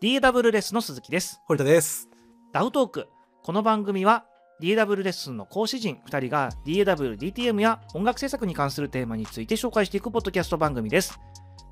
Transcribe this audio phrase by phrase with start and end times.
[0.00, 1.40] DW レッスンの鈴木です。
[1.46, 2.08] 堀田です。
[2.52, 3.08] ダウトーク。
[3.42, 4.26] この番組は
[4.62, 11.18] DW レッスンの講師陣2人が DAW、DTM や音楽制作に関するテーマについて紹介していくポッドキャスト番組です。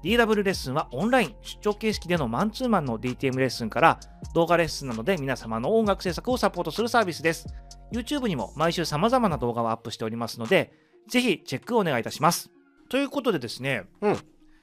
[0.02, 4.00] DW レッスンはオンライン出張形式でのマンツーマンの DTM レッスンから
[4.34, 7.46] 動画レッスンなどで皆様の音楽制作をサポートするサービスです。
[7.92, 10.72] YouTube にも毎週様々な動画をアップしておりますので、
[11.08, 12.50] ぜひチェックをお願いいたします。
[12.88, 14.16] ということでですね、うん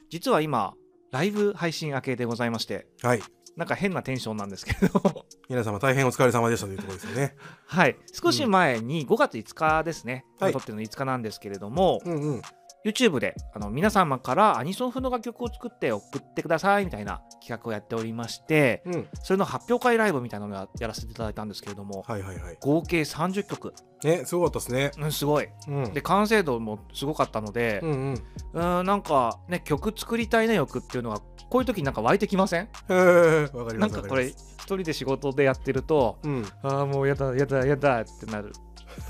[0.09, 0.73] 実は今、
[1.11, 3.21] ライブ配信明けでございまして、はい。
[3.56, 7.36] なんか変なテンションなんですけれど、皆様大変お疲れ様でしたというところですよね。
[7.68, 10.54] はい、少し前に5月5日ですね、はい。
[10.54, 12.41] 撮ってるの5日なんですけれども、うんうん。
[12.86, 19.08] YouTube であの皆様からアニソン風の楽曲を作って送ってくださいみたいな企画をやっておりまして、うん。
[19.24, 22.58] それの発表会ライブみたいなのをややらせていただいたんですけれども、はいはいはい。
[22.60, 24.91] 合計30曲、ね、すごかったですね。
[25.00, 25.48] うん、すごい。
[25.68, 25.94] うん。
[25.94, 28.14] で、完成度もすごかったのでう、んうん。
[28.14, 31.20] うーん、なんかね、曲作りたいな欲っていうのが、
[31.50, 32.68] こういう時になんか湧いてきません？
[32.90, 33.94] えー、わかります。
[33.94, 36.46] なんかこれ、わ一人で仕事でやってると、うん。
[36.63, 38.52] ああ、もうやだ、やだ、やだってなる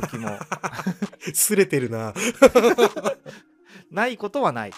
[0.01, 0.29] 時も。
[1.33, 2.13] すれてるな。
[3.93, 4.71] ないことはない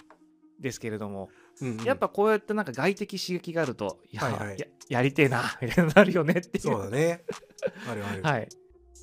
[0.60, 1.30] ですけれども、
[1.62, 7.24] うんうんやっぱこうやってなんか外的刺激があると、いや,、はいはいややりてえなみたいになるよねっていうそうだね。
[7.90, 8.22] あるある。
[8.22, 8.50] はい、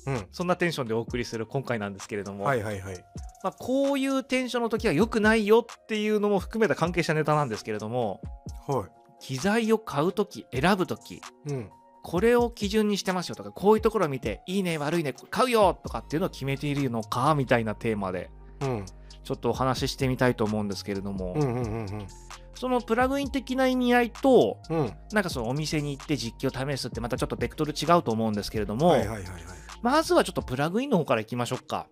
[0.05, 0.27] うん。
[0.31, 3.05] そんなテンションでお送りする今回なんですけれども、はいはいはい。
[3.43, 8.21] まあ、こういうテンションの時は良くないよっていうのも含めた関係者ネタなんですけれども
[8.67, 8.87] は
[9.19, 11.21] 機材を買う時選ぶ時い。
[11.47, 11.69] うん。
[12.03, 18.29] これを基準にしてますよとかこういうところを見ていいね悪いね買うよとかっていうのを決めているのかみたいなテーマで
[18.61, 18.85] うん。
[19.23, 22.07] ちょっとお話ししてみたいと思うんですけれども、うんうんうんうん。
[22.55, 24.93] そのプラグイン的な意味合いとうん。
[25.11, 29.33] なんかそのお店に行って実機を試すってまたちょっとベクトル違うと思うんですけれども、はいはいはいはい。
[29.81, 31.87] まずはちょっとプラグインの方からいきましょうか。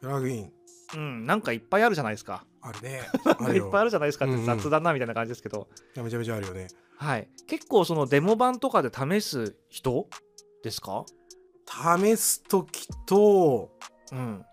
[0.00, 0.52] プラグイン。
[0.94, 2.44] うん、なんかいっぱいあるじゃないですか。
[2.60, 3.00] あるね。
[3.54, 6.04] いっぱいあるるじゃないですかってうんうん雑だなみたいな感じですけど、よ。
[6.04, 6.68] めちゃめちゃあるよね。
[6.96, 7.28] はい。
[7.46, 10.08] 結構そのデモ版とかで試す人
[10.62, 11.04] ですか？
[11.98, 13.70] 試すときと、
[14.12, 14.44] うん。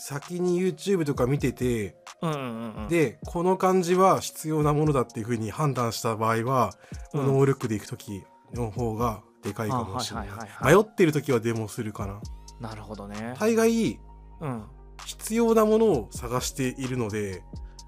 [0.00, 2.88] 先に YouTube とか見てて、うんうんうんうん。
[2.88, 6.72] でこの感じは必要なものだっていうふうに判断した場合は、
[7.14, 8.24] うんノールックでいく時
[8.54, 12.20] の方がでかいかもしれない,、迷ってる時はデモするかな
[12.60, 13.34] なるほどね。
[13.38, 14.00] 大概
[14.40, 14.64] うん。
[15.04, 17.42] 必要なものを探しているので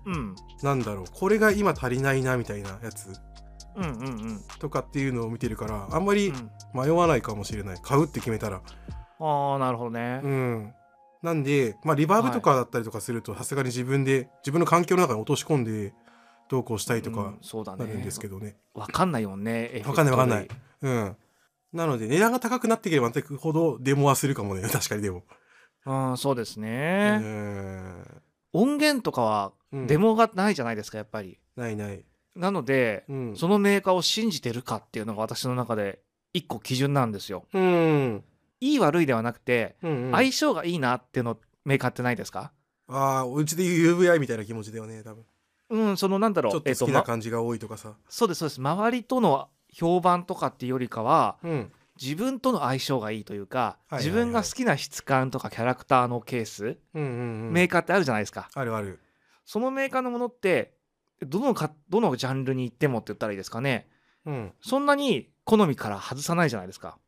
[0.07, 0.35] うん。
[0.63, 3.13] なんだろうこれが今足りないなみたいなやつ
[3.77, 3.91] うんうんう
[4.35, 4.41] ん。
[4.59, 8.61] とかっていうのを見てるからあんまりうん迷わないかもしれない買うって決めたら
[9.21, 10.29] ああ、なるほどねう。
[10.29, 10.75] ん
[11.23, 15.93] なんでまあリバーブとかだったりとかするとさすがに自分で自分の環境の中に落とし込んで
[16.49, 17.35] どうこうしたいとか
[17.79, 18.29] なるんですけ。
[18.29, 19.83] どねわかんないもんね。
[19.87, 20.49] わかんないわかんない
[20.83, 21.17] 類うん。
[21.73, 24.63] なので、値段が高くなっていけばなっていくほど、デモはするかもね。
[24.69, 25.25] 確かにでも。
[25.87, 27.17] うん、そうですうね。
[27.17, 28.23] ん。
[28.53, 31.39] 音源とかはうんデモがないじゃないですか、やっぱり。
[31.57, 32.05] ないない。
[32.37, 33.37] なので、うん。
[33.37, 36.03] そのメーカーを信じてるかっていうのが私の中で
[36.35, 37.47] 一個基準なんですよ。
[37.55, 38.25] うん。
[38.63, 40.13] いい悪いではなくて、うん、うん。
[40.13, 42.53] 相性がいいなっていうのメーカーってないですか？
[42.87, 45.25] ああ、うちで言う UVI みたいな気持ちだよね、多分。
[45.71, 47.95] うん、そのなんだろう、ちょっと好きまな感じが多いとかさ。
[48.09, 48.61] そうです、そうです。
[48.61, 51.73] 周りとの評判とかっていうよりかは、うん。
[52.01, 57.09] 自分との相性がいいというか、はいはいはい自分が好きな質感とかキャラクターのケース、うんうん
[57.47, 57.53] うん。
[57.53, 58.49] メーカーってあるじゃないですか。
[58.55, 59.01] あるある。
[59.45, 60.75] そのメーカーのものって、
[61.21, 63.89] どのか、どのジャンルに行ってもって言ったらいいですかね。
[64.25, 64.53] うん。
[64.61, 66.99] そんなに好みから外さないじゃないですか。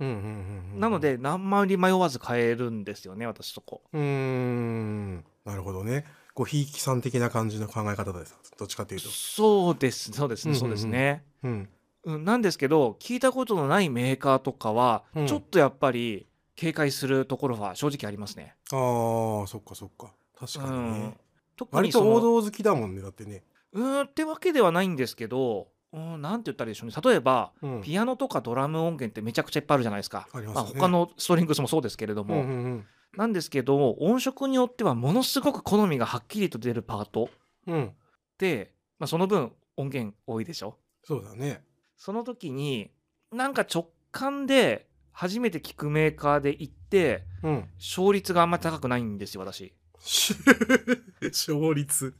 [0.00, 0.80] うんうんうんうん。
[0.80, 3.82] なの、で、何万里迷わず買えるんですよね、私そこ。
[3.92, 5.24] うーん。
[5.44, 6.04] なるほどね。
[6.34, 8.36] こう、ひいきさん的な感じの考え方です。
[8.58, 9.08] どっちかっていうと。
[9.08, 11.24] そうです、そうですね、そうですね。
[11.42, 11.68] うん。
[12.04, 18.54] うん、なんですけど、聞いたことのないメーカーとかは、うんちょっとやっぱり警戒するところは正直ありますね。
[18.72, 20.14] ああ、そっかそっか。
[20.38, 21.16] 確かにうんね。
[21.56, 23.42] 特に割と王道好きだもんね、だってね。
[23.72, 26.94] うーんってわけではないんですけど、うん、なんて言ったらいいでしょうね。
[27.02, 27.82] 例えば、うん。
[27.82, 30.28] ピアノとかドラム音源ってめちゃくちゃいっぱいあるじゃないですか。
[30.32, 32.86] ますよね他のストリングスもそうですけれども、うんうんうん。
[33.16, 37.28] なんですけど音色によってはものすごく好みがはっきりと出るパート
[37.66, 37.92] うん。
[38.38, 41.64] で、まあ、その分音源多いでしょそうだね。
[41.96, 42.90] その時に
[43.32, 47.68] なんか直感で初めて聞くメーカーで行ってうん。
[47.78, 49.74] 勝率があんまり高くないんですよ私
[51.22, 52.14] 勝率。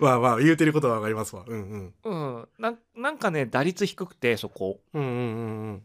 [0.00, 1.44] まあまあ、言うてることはわかりますわ。
[1.46, 1.94] うんうん。
[2.04, 5.82] うんななんかね打率低くてそこうんうん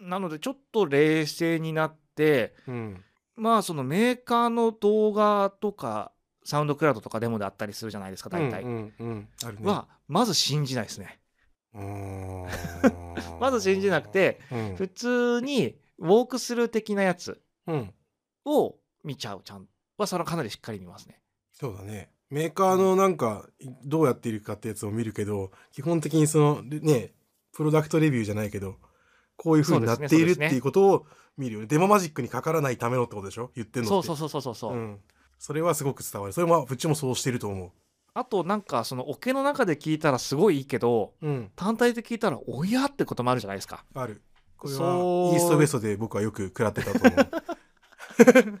[0.00, 2.74] うんなのでちょっと冷静になってうん。
[2.74, 3.04] うん。
[3.36, 6.12] まあそのメーカーの動画とか
[6.44, 9.56] サウンドクラウドとかデモであったりするじゃないですか大体、うんうんうん。
[9.56, 9.70] ね。
[9.70, 11.20] はまず信じないですね
[11.72, 17.94] まず信じなくて、うん普通にウォークスルー的なやつうん。
[18.46, 19.66] を見ちゃうちゃん
[20.00, 21.20] はそれはかなりしっかり見ますね。
[21.52, 22.10] そうだね。
[22.30, 23.46] メーカーのなんか、
[23.84, 27.12] どうやっているかってやつを見るけど、基本的にその、ね、
[27.52, 28.76] プロダクトレビューじゃないけど
[29.36, 31.06] こういう風になっているっていうことを
[31.36, 31.66] 見るよね。
[31.66, 35.00] デモマジックにかからないためのってことでしょ言ってんのそうそうそうそうそうそう、うん、
[35.38, 36.32] それはすごく伝わる。
[36.32, 37.72] それもうちもそうしてると思
[38.12, 41.50] あとなんかそのオケの中で聞いたらすごいいいけどううん。
[41.56, 43.84] 単体で聞いたらおやってこともあるじゃないですか。
[43.94, 44.22] ある。
[44.56, 48.60] これはイーストウエストで僕はよく食らってたと思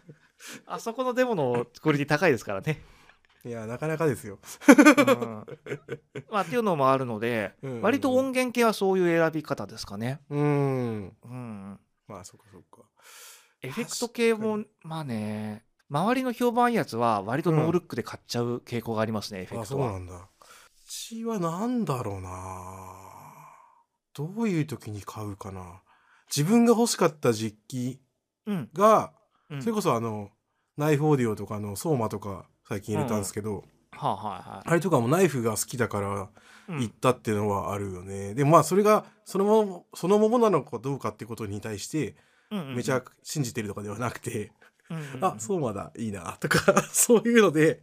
[0.66, 2.80] あそこのデモのクオリティ高いですからね、
[3.44, 4.38] ういやなかなかですよ、
[4.68, 5.46] うん。
[6.30, 7.70] まあっていうのもあるのでうん。
[7.70, 10.20] うんうん割と音源系はそういう選び方ですかね。
[10.30, 11.16] うん。
[11.24, 11.80] うん。
[12.06, 12.82] まあそっかそっか。
[13.62, 19.90] エフェクト系もまあね周りの評判いいやつは割とノールックで買っちゃう傾向がありますね、エフェあクトは。
[19.90, 20.14] そうなんだ。
[20.14, 20.28] う
[20.88, 22.30] ちはなんだろうな。
[24.14, 25.82] どういう時に買うかな。
[26.34, 28.00] 自分が欲しかった実機
[28.46, 29.12] うん、が、
[29.50, 29.60] うん。
[29.62, 30.30] それこそあの
[30.76, 34.68] ナイフオーディオとかのソーマとか最近入れたんですけど、はあはいはい。
[34.68, 36.28] あれとかもナイフが好きだから
[36.68, 36.80] うん。
[36.80, 42.14] 行ったっていうのはあるよね、でもまあそれがそのままそのままなのかどうかってことに対して
[42.50, 44.52] うんうんめちゃ信じてるとかではなくて、
[44.88, 45.24] うんうんうん。
[45.24, 47.82] あそうまだいいなとか そういうので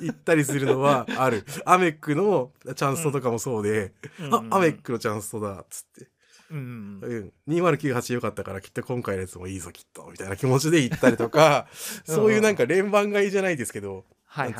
[0.00, 1.44] 行ったりするのはある。
[1.66, 6.10] アメックのチャンストとかもそうで、うんうんあアメックのチャンストだっつって、
[6.52, 11.66] うんうんうん、2098よかったからきっと今回のやつもいいぞきっとみたいな気持ちで行ったりとか
[12.04, 14.04] そういうなんか連番買いじゃないですけど、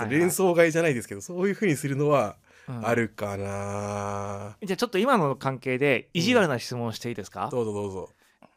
[0.09, 2.37] 連想買いじゃないですけどそういう風にするのは
[2.69, 2.87] うん。
[2.87, 8.11] あるかな、じゃあちょっと今の関係で意地悪な質問をしていいですか、どうぞどうぞ。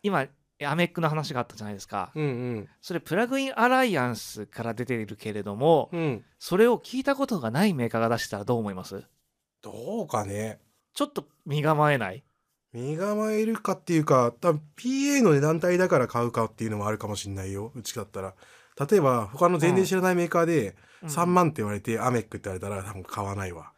[0.03, 0.27] 今
[0.63, 2.27] アメックの話があったじゃないですか、うんう
[2.59, 2.69] ん。
[2.81, 6.23] それプラグインアライアンスから出ているけれども、うん。
[6.37, 9.03] それを聞いたことがないメーカーが出したらどう思います？
[9.61, 10.59] どうかね。
[10.93, 12.23] ちょっと身構えない？
[12.75, 17.71] 身構えるかっていうか多分 PA の値段帯だから買うかっていうのもあるかもしんないよ。
[17.75, 18.33] うちだったら。
[18.89, 21.09] 例えば他の全然知らないメーカーでうん。
[21.09, 23.71] 3万って言われてアメックって言われたら多分買わないわ。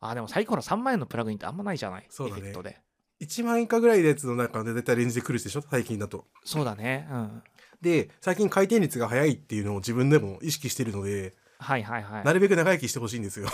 [0.00, 2.06] あでも最高の3万円のプラグインってあんまないじゃない？
[2.10, 2.40] そうだね。
[2.40, 2.80] エフェクトで。
[3.20, 5.62] 1万円以下ぐらいのやつの中で絶対レンジで来るでしょ？
[5.68, 6.24] 最近だと。
[6.44, 7.08] そうだね。
[7.10, 7.42] うん。
[7.80, 12.24] で最近回転率が速いっていうのを自分でも意識してるので、はいはいはい。
[12.24, 13.46] なるべく長生きしてほしいんですよ。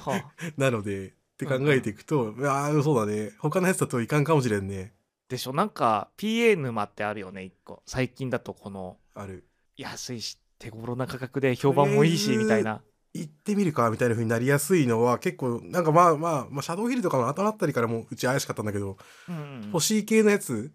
[0.00, 0.32] はあ。
[0.58, 3.32] なのでって考えていくと、ああそうだね。
[3.38, 4.92] 他のやつだといかんかもしれんね。
[5.28, 5.52] でしょ？
[5.52, 7.82] なんか PA 沼ってあるよね1個。
[7.86, 9.44] 最近だとこのある。
[9.76, 12.82] 安いし手頃な価格で評判もいいしみたいな。
[13.14, 18.96] 行ってみるかみたいな風になりやすいのは結構なんかまあまあ、まあ、シャドウヒルとかの後あったりからもうち怪しかったんだけど、
[19.28, 20.72] うんうん欲しい系のやつ、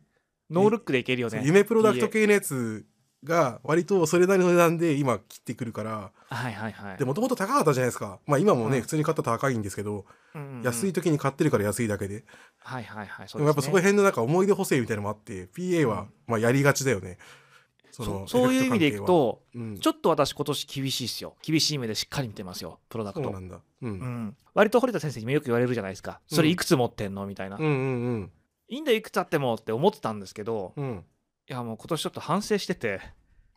[0.51, 2.85] ノールックでいけるよね夢プロダクト系のやつ
[3.23, 6.97] が割とそれなりの値段で今切ってくるからはいはいはい。
[6.97, 8.19] でもともと高かったじゃないですか。
[8.25, 8.81] まあ今もね、うん。
[8.83, 10.05] 普通に買ったら高いんですけど、
[10.35, 10.57] うんうん。
[10.57, 12.25] うん安い時に買ってるから安いだけで。
[12.59, 16.07] はいはいはいそでもやっぱそこへ辺のなんか思い出補正みたいなのもあって PA はうん。
[16.27, 17.17] まあやりがちだよね、
[17.91, 21.35] そそのそういう意味でいくとエフェクト関係は、うん、ちょっと私今年厳しいっすよ。
[21.41, 22.79] 厳しい目でしっかり見てますよ。
[22.89, 23.23] プロダクト。
[23.23, 23.99] そうなんだ、うん、うん。
[23.99, 26.19] うん、割と堀田先生にもよく言われるじゃないですか。
[26.27, 27.25] それいくつ持ってんの？
[27.25, 27.69] みたいな、うんう
[28.17, 28.31] ん。
[28.69, 31.03] いいんだよいくつあってもって思ってたんですけどうん
[31.49, 32.99] いやもう今年ちょっと反省してて。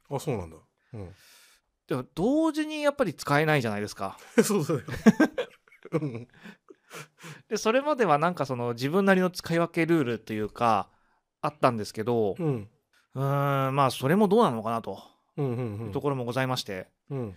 [0.08, 0.56] あそうなんだ、
[0.94, 1.08] うん、
[1.86, 4.16] でも同時にやっぱり使えないじゃないですか。
[4.42, 4.80] そうだよ。
[5.92, 6.28] うん。
[7.48, 10.88] でそれまではなんかその自分なりの使い分けルールというか
[11.40, 12.68] あったんですけどうん。
[13.14, 15.02] うーんまあそれもどうなのかなと。
[15.36, 17.36] うんうんいうところもございまして、うん。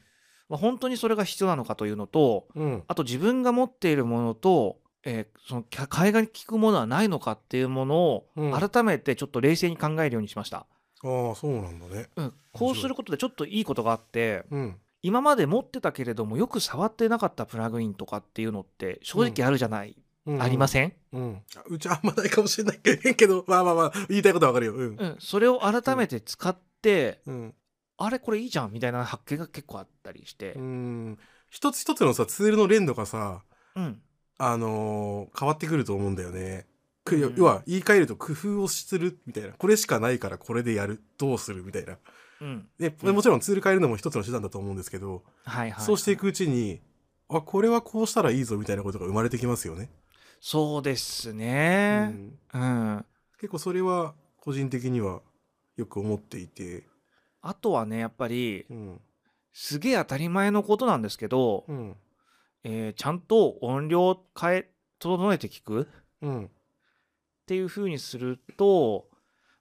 [0.50, 2.84] まあ、本当にそれが必要なのかというのとうん。
[2.88, 8.52] あと自分が持っているものと、えーそのか海外に効くものはないのかっていうものをうん。
[8.52, 12.10] 改めてちょっと冷静に考えるようにしました、ああそうなんだね。
[12.16, 14.80] うん、こうすることでちょっといいことがあってうん。
[15.02, 20.42] 今まで持ってたけれどもよく触ってなかったプラグインとかっていうのって正直あるじゃない、うん。
[20.42, 21.42] ありません、うん。
[21.58, 24.74] あうちあんまないかもしれないけど まあまあまあ言いたいことはわかるよ。
[24.74, 24.96] うん。
[24.96, 27.54] うん、それを改めて使って、うん。
[27.98, 30.54] あれこれいいじゃんみたいな発見が結構あったりして。
[30.54, 31.20] う、ん。
[31.50, 33.44] 一つ一つのさツールの連度がさ
[33.76, 34.02] うん
[34.52, 36.66] あのー変わってくると思うんだよね。
[37.06, 39.50] くうん要は言い換えると工夫をするみたいな。
[39.54, 41.98] これしかないからこれでやるどうするみたいな。
[42.42, 42.68] うん。
[42.80, 43.16] でうん。
[43.16, 46.82] もちろんツール変えるのも一つの手段だと思うんですけど、はいはい、そうしていくうちに
[47.30, 49.90] あこれはこうしたらいいぞみたいなことが生まれてきますよね。
[50.40, 52.38] そうですうねん。
[52.54, 53.06] うん、
[53.40, 55.22] 結構それは個人的には
[55.78, 56.84] よく思っていて、
[57.42, 59.02] あとはねやっぱりうん。
[59.56, 61.96] すげえ当たり前のことなんですけど、うん
[62.64, 65.82] えーちゃんと音量を変え整えて聞く？
[65.82, 65.86] っ
[66.22, 66.50] うん。
[67.46, 69.08] ていう風にすると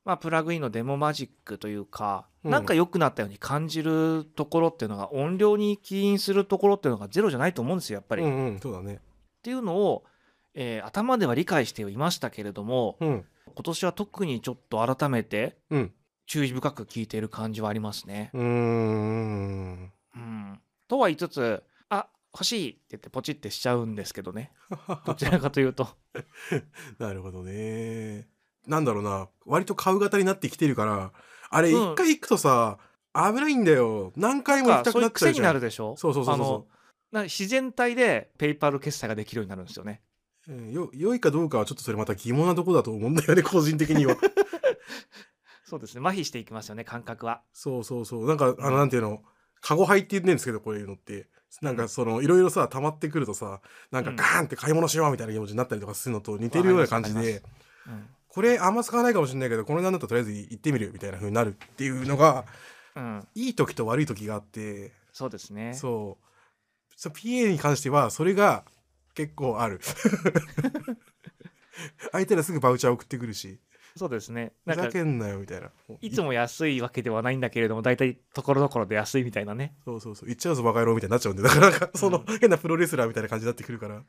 [0.05, 2.51] まあプラグインのデモマジックというか、うん。
[2.51, 8.23] なんか良くなったように感じるところっていうのが音量に起因するところっていうのがゼロじゃないと思うんですよやっぱり。
[8.23, 8.61] っうんうん。
[8.61, 9.01] そうだね。
[9.43, 10.05] ていうのを、
[10.55, 13.25] えー頭では理解していましたけれどもうん。
[13.55, 15.93] 今年は特にちょっと改めてうん。
[16.27, 18.31] 注意深く聞いている感じはありますね。
[18.33, 19.93] うーん。
[20.15, 21.72] うん、とは言いつつあ
[22.35, 24.53] 欲しいって言ってポチってしちゃうんですけどね
[25.05, 25.89] どちらかというと
[26.99, 28.27] なるほどね。
[28.67, 29.29] なんだろうな。
[29.45, 31.13] 割と買う型になってきてるから、
[31.51, 32.79] あれうん一回行くとさ、
[33.15, 34.13] 危ないんだよ。
[34.17, 35.45] 何回も行きたくなっちゃうじゃん。
[35.47, 35.97] なるでしょ？
[35.97, 40.01] そうそうそうそうな自然体でペイパル決済ができるようになるんですよね
[40.49, 44.17] うんよ良いかどうかはちょっとそれまた疑問なとこだと思うんだよね、 個人的には。
[45.65, 48.27] そうですね麻痺していきますよね感覚はそうそうそう。
[48.27, 49.23] なんか、あの、なんていうの、
[49.63, 51.27] カゴ入って言ってんですけど、こういうのって。
[51.61, 54.17] なんかそのいろいろさ溜まってくるとさなんかうん。
[54.17, 57.43] ガーンって買い物しようみたいな気持ちになったりとかするのと似てるような感じで
[58.27, 62.47] これあんま使わないかもしれないけどこれなんだったらとりあえず行ってみるみたいな風になるっていうのが
[62.95, 64.93] うん、いい時と悪い時があって。
[65.13, 65.75] そうですね。
[65.75, 66.25] そう。
[66.97, 68.65] そう PA に関してはそれが
[69.15, 69.81] 結構ある。
[72.13, 73.59] 相手らすぐバウチャー送ってくるし
[73.97, 74.53] そうですね。
[74.65, 75.71] なんかふざけんなよみたいな。
[76.01, 79.75] いつも安いわけではないんだけれども大体ところどころで安いみたいなね。
[79.85, 80.27] そうそうそう。
[80.27, 81.79] 言っちゃうぞバカ野郎みたいになっちゃうんでだからなん。
[81.79, 84.03] かその変なプロレスラーみたいな感じになってくるから。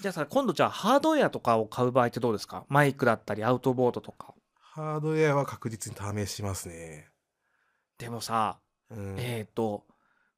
[0.00, 2.64] じゃあさ今度じゃあハードウェアとかを買う場合ってどうですか？
[2.68, 4.34] マイクだったりアウトボードとか。
[4.60, 7.08] ハードウェアは確実に試しますね。
[7.98, 8.58] でもさ、
[8.90, 9.84] うん、えっ、と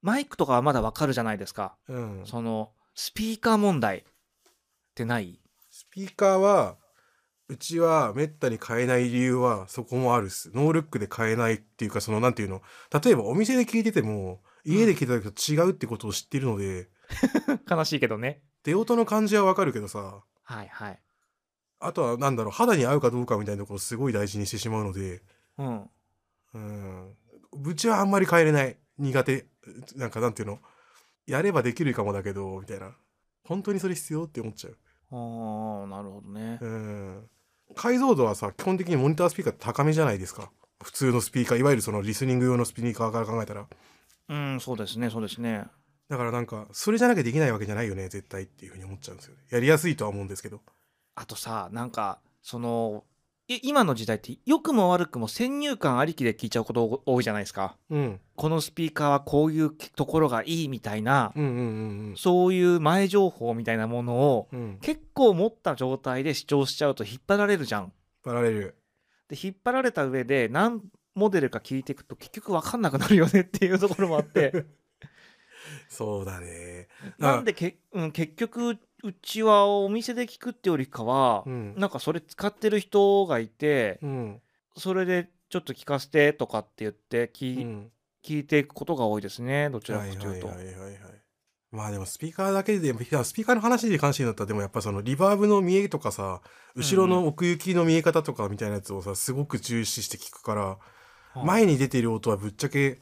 [0.02, 1.76] マイクとかはまだわかるじゃないですか。
[1.88, 4.02] うん、そのスピーカー問題っ
[4.94, 5.40] てない？
[5.70, 6.76] スピーカーは
[7.48, 10.50] うちはめったに買えない理由はそこもあるっす。
[10.54, 12.62] ノールックで買えないっていうかそのなんていうの？
[13.04, 16.88] 例えばお店で聞いてても家で聞いた時と違うってことを知ってるので、
[17.68, 18.42] 悲しいけどね。
[18.62, 20.22] 出音の感じはわかるけどさ。
[20.42, 21.00] はいはい。
[21.80, 25.22] あとはなんだろう肌に合うかどうかみたいなところをすごい大事にしてしまうので。
[25.58, 25.90] うん。
[26.54, 27.16] うん。
[27.62, 29.46] うちはあんまり変えれない苦手
[29.96, 30.60] なんかなんていうの？
[31.26, 32.96] やればできるかもだけどみたいな。
[33.44, 34.78] 本当にそれ必要って思っちゃう
[35.16, 36.58] ああなるほどね。
[36.60, 37.28] うん。
[37.76, 40.50] 解像度はさ基本的にモニタースピーカー高めじゃないですか。
[40.82, 43.66] 普通のスピーカーいわゆるそのリスニング用のスピーカーから考えたら。
[44.28, 45.66] うんそうですねそうですね。
[46.08, 49.42] だからなんかそれじゃなきゃできないわけじゃないよね絶対っていうふうに思っちゃうんですよね。
[49.50, 50.60] やりやすいとは思うんですけど。
[51.14, 53.13] あとさなんかそのい
[53.46, 57.76] 今の時代って良くも悪くも先入観ありきで聞いちゃうこと多いじゃないですか。
[57.90, 58.20] うん。
[58.36, 64.60] このスピーカーはこういうところがいいみたいな、うんうんうんそういう前情報みたいなものをうん。
[64.60, 67.92] うん結構持った状態で主張しちゃうと引っ張られるじゃん。
[68.22, 68.74] パラレル
[69.28, 70.82] で引っ張られた上で何
[71.14, 74.64] モデルか聞いていくと結局分かんなくなるよねっていうところもあって。
[75.88, 76.88] そうだね。
[77.18, 81.74] なんでけ、うん、結局うちはお店で聞くってよりかは、うん。
[81.76, 84.40] なんかそれ使ってる人がいてうん。
[84.76, 87.90] それでちょっと聞かせてとかって言って聞,、うん。
[88.24, 90.48] 聞いていくことが多いですねどちらかというと。
[91.70, 94.44] まあでもスピーカーだけでいやスピーカーの話に関してだった。
[94.44, 96.40] らでもやっぱそのリバーブの見えとかさ
[96.74, 100.78] 後ろの奥行きの見え方とかみたいなやつをさすごく重視して聞くから、は
[101.42, 101.44] い。
[101.44, 103.00] 前に出てる音はぶっちゃけ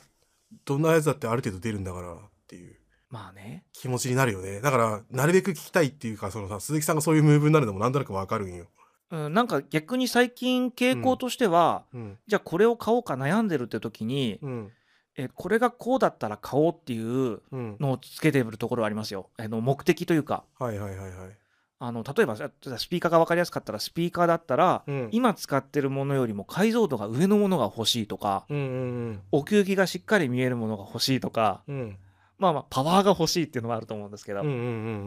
[0.64, 2.18] どんなやつだってある程度出るんだからっ
[2.48, 2.81] ていう
[3.12, 3.62] まあね。
[3.74, 4.60] 気持ちになるよね。
[4.62, 8.66] だからなるべく聞きたいっていうかそのさ鈴木さんがそういうムーブになるのもなんとなくわかるんよ。
[9.10, 12.18] うん、なんか逆に最近傾向としては、うん。
[12.26, 14.72] じゃあこれを買おうか悩んでるって時に、うん。
[15.18, 17.76] えこれがこうだったら買おうっていううん。
[17.78, 19.28] のをつけてるところはありますよ。
[19.36, 20.44] あの目的というか。
[20.58, 21.36] はいはいはいはい。
[21.84, 22.48] あの例えばス
[22.88, 28.60] ピーカーが分かりやすかったらスピーカーだったら、うん今使ってるものよりも解像度が上のものが欲しいとかうんう
[29.14, 31.98] ん奥行きがしっかり見えるものが欲しいとかうんうん
[32.38, 34.58] まあまあパワーが欲しいっていうのはあると思うんですけど、うんうんう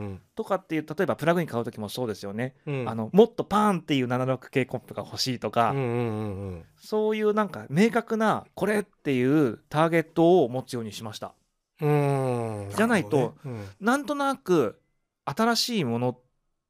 [0.04, 2.82] んとかっていう例えばプラグイン買う時もそうですよね、うん。
[2.82, 6.66] うんあのもっとパーンっていう76系コンプが欲しいとか、うんうんうんうん。
[6.78, 11.34] そういうなんか明確なこれっていうターゲットを持つようにしました。
[11.82, 14.80] うーんじゃないとるほどねなんとなく
[15.26, 16.20] 新しいものっ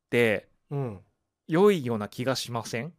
[0.10, 1.00] てうんうん
[1.48, 2.92] 良いような気がしません。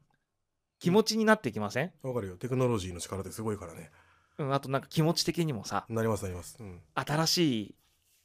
[0.79, 2.37] 気持ちになってきません、わかるよ。
[2.37, 3.91] テクノロジーの力ってすごいからね
[4.39, 6.57] うん、あとなんか気持ち的にもさなりますなります。
[6.61, 6.81] うん。
[6.95, 7.75] 新しい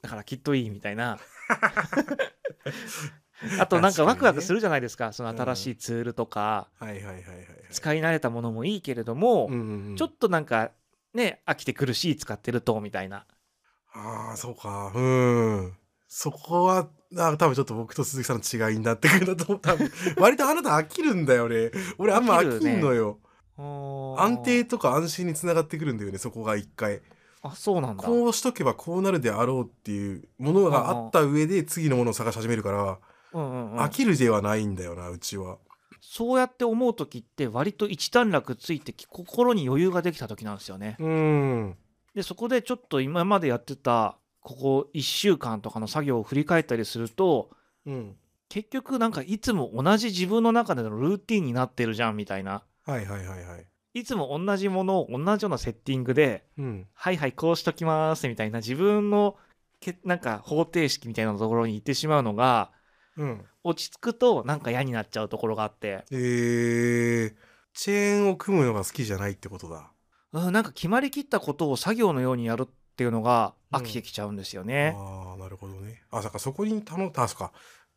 [0.01, 1.19] だからきっといいみたいな。
[3.59, 6.67] あとなんかワクワクするじゃないですかその新しいツールとか、
[7.71, 9.95] 使い慣れたものもいいけれども、うんうんうん。
[9.95, 10.71] ちょっとなんか
[11.13, 13.25] ね飽きてくるし使ってるとみたいな。
[13.93, 14.91] ああそうか。
[14.93, 15.73] うん。
[16.07, 21.71] そこはあ多分ちょっと僕と鈴木さんの違いになってくるんだと思う多分割とあなた飽きるんだよね。
[21.97, 23.30] 俺あんま飽きんのよ、安
[24.17, 27.01] 安定とか安心につながってくるんだよねそこが一回。
[27.43, 28.03] あそうなんだ。
[28.03, 32.97] こうしとけばこうなるであろうっていうものがあった上で次のものを探し始めるから、
[33.33, 33.79] うんうんうん。
[33.79, 35.57] 飽きるではないんだよなうちは。
[35.99, 40.97] そうやって思う時って割と一段落ついてき心に余裕ができた時なんですよね。
[40.99, 41.77] うん。
[42.13, 47.49] でそこでちょっと今までやってたここ1週間とかの作業を振り返ったりすると
[47.85, 48.15] うん。
[48.49, 53.65] 結局なんかいつも同じ自分の中でのルーティンになってるじゃんみたいなはいはいはいはい。
[53.93, 56.87] いつも同じものを同じようなセッティングでうん。
[56.93, 59.37] はいはいこうしときますみたいな自分の
[59.79, 62.71] けなんか方程式みたいなところに行ってしまうのが
[63.17, 63.45] うん。
[63.63, 67.33] 落ち着くとなんか嫌になっちゃうところがあって、えー、
[67.73, 69.91] チェーンを組むのが好きじゃないってことだ。
[70.33, 74.95] うん、なんか決まりきったことを作業のようにやるっていうのがうん飽きてきちゃうんですよね。
[74.97, 76.03] ああなるほどね。
[76.11, 77.51] あそっかそこに頼んだあそっか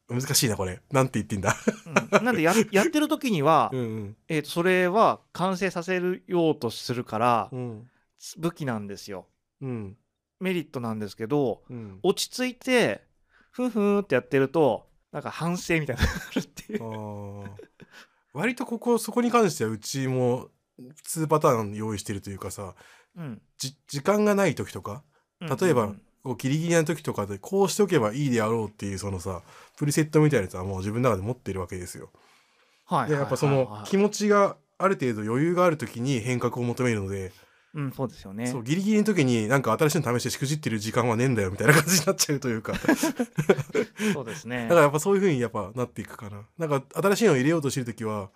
[0.09, 0.81] 難しいなこれ。
[0.93, 1.57] なんて言ってんだ。
[2.13, 2.25] うん。
[2.25, 4.17] なんでや やってる時には、うんうん。
[4.29, 7.91] えーとそれは完成させるようとするからうん。
[8.39, 9.27] 武器なんですよ。
[9.61, 9.97] うん。
[10.41, 12.01] メリットなんですけどうん。
[12.03, 13.03] 落ち着いて
[13.51, 16.89] ふんふんってやってるとなんか反省みたいになるっていあう。
[16.89, 17.51] ー。
[18.35, 22.75] 割とここそこに関してはうちも2パターン用意してるというかさ
[23.89, 25.05] 時間がない時とか
[25.41, 25.95] 例えばうん。
[25.95, 26.01] こ
[26.33, 29.43] うギリギリな時とかでこうしておけばいいであろうっていうそのさ
[29.77, 32.11] プリセットみたいなやつはもう自分の中で持ってるわけですよ。
[32.87, 37.33] はいでやっぱその気持ちがある程度余裕がある時に変革を求めるので、
[37.75, 38.47] うんそうですよね。
[38.47, 42.95] そうギリギリの時になんか新しいの試してしくじってる時間はねえんだよみたいな感じになっちゃうというかだか
[44.13, 44.69] そうですね。
[44.71, 46.43] らやっぱそういう風にやっぱなっていくかな。
[46.59, 48.31] なんか新しいのを入れようとしてる時は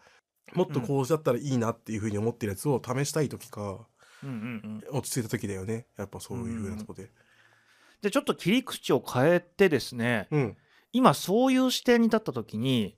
[0.55, 3.87] もっとこうだったらいいなっていう風に思ってるやつを試したい時か
[4.25, 7.11] うんうんうん、落ち着いた時だよねやっぱそういう風なとこで。
[8.03, 10.57] でちょっと切り口を変えてですねうん
[10.93, 12.97] 今そういう視点に立った時に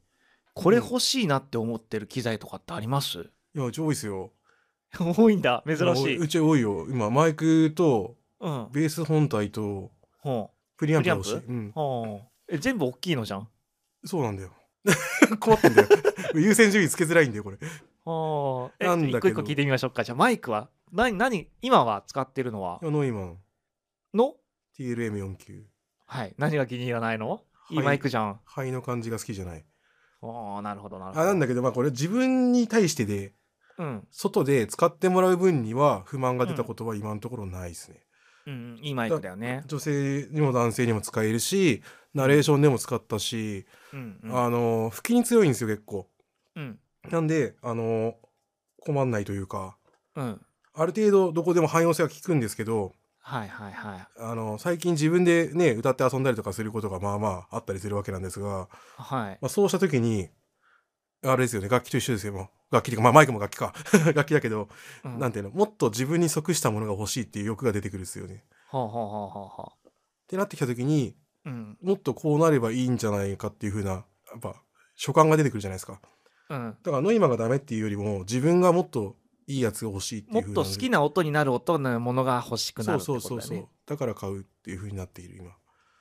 [0.55, 4.33] これ欲しいなって思ってる機材とかってあります、いやうち多いですよ。
[5.17, 6.17] 多いんだ珍しい。
[6.19, 8.69] うち多いよ今マイクとうん。
[8.73, 11.35] ベース本体とほプリアンプが欲しい。
[11.37, 11.73] うん
[12.49, 13.49] え全部大きいのじゃん？
[14.05, 14.51] そうなんだよ。
[15.39, 15.89] 困ってんだよ。
[16.35, 17.59] 優先順位つけづらいんだよこれ。
[18.05, 18.75] はあ。
[18.81, 20.03] えなんだ一個一個聞いてみましょうか。
[20.05, 20.69] じゃあマイクは？
[20.93, 21.49] 何何？
[21.63, 22.81] 今は使ってるのは？
[22.83, 23.39] ノイマン
[24.15, 24.35] の？
[24.81, 25.63] TLM49。
[26.07, 26.35] はい。
[26.39, 27.43] 何が気に入らないの？
[27.71, 28.41] いいはいマイクじゃん。
[28.47, 29.65] 肺の感じが好きじゃない。
[30.23, 31.23] ああなるほどなるほど。
[31.23, 33.35] あなんだけどまあこれ自分に対してで
[33.79, 34.09] うん。
[34.11, 38.01] 外で使ってもらう分には不満が出たことは今のところないですね。
[38.47, 39.63] うん、いいマイクだよね。
[39.67, 41.83] 女性にも男性にも使えるし
[42.15, 44.45] ナレーションでも使ったし、うん、うん。
[44.45, 46.09] あの吹きに強いんですよ結構。
[46.57, 46.79] うん。
[47.11, 48.15] なんであの
[48.81, 49.77] 困んないというか
[50.17, 50.41] うん。
[50.75, 52.95] ある程度どこでも汎用性は効くんですけど
[53.31, 54.07] はいはいはい。
[54.19, 59.39] あの最近自分でね歌って遊んだりとかすることがまあまああったりするわけなんですが、はい。
[59.41, 60.29] まあ、そうした時に
[61.23, 63.73] あれですよね楽器と一緒ですよもう楽器というかまあマイクも楽器か
[64.15, 64.69] 楽器だけど、
[65.05, 68.45] うんなんていうのもっと自分に即したものが欲しいっていう欲が出てくるんですよね。
[68.69, 69.93] ほうほうほうほうほっ
[70.27, 71.51] てなってきた時にう。
[71.51, 71.79] うん。
[71.83, 74.05] もっとこうなればいいんじゃないかっていう風なや
[74.37, 74.57] っぱ
[74.97, 76.01] 所感が出てくるじゃないですか。
[76.49, 76.77] うん。
[76.83, 79.17] だからノイマンがダメっていうよりも自分がもっと
[79.51, 83.47] いいやつが欲しいっていう風もっと好きな音になる音のものが欲しくなるってそうことだよね。
[83.49, 85.51] そうそうそうだから買うっていう風になっている今。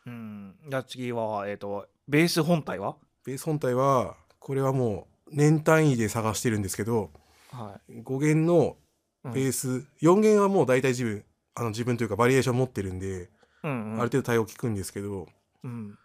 [0.06, 0.56] うん。
[0.70, 2.96] じゃあ次は、えっ、と、ベース本体は？
[3.26, 7.12] ベース本体はこれはもう年単位で探してるんですけど
[7.52, 8.78] は5弦の
[9.26, 9.30] い。
[9.30, 13.30] ベース、4弦はもう大体自分あの自分というかバリエーション持ってるんで、
[13.64, 14.00] うん、うん。
[14.00, 15.28] ある程度対応効くんですけど
[15.64, 15.98] うん。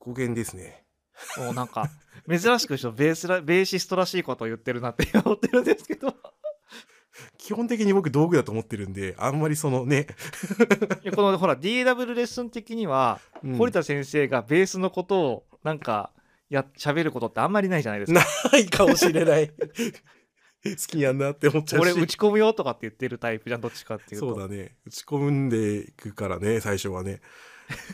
[0.00, 0.84] 5弦ですね
[1.38, 1.90] おなんか、
[2.28, 6.14] 珍しくちょベースら、ベーシストらしいことを言ってるなって思ってるんですけど。
[7.38, 10.06] 基本的に僕道具だと思ってるんであんまりそのね、
[11.14, 13.56] このほら DAW レッスン的には、うん。
[13.56, 16.10] 堀田先生がベースのことをなんか
[16.48, 18.24] や喋ることってあんまりないじゃないですか。
[18.52, 19.50] ないかもしれない。
[20.64, 21.92] 好きやんなって思っちゃうし。
[21.92, 24.34] 俺打ち込むよとかって言ってるタイプじゃんどっちかっていうと。
[24.34, 24.76] そうだね。
[24.86, 27.20] 打ち込んでいくからね最初はね。